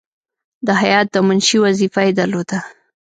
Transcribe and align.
د 0.67 0.69
هیات 0.81 1.07
د 1.11 1.15
منشي 1.27 1.57
وظیفه 1.65 2.01
یې 2.07 2.11
درلوده. 2.19 2.59